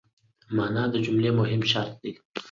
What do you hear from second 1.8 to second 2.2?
دئ.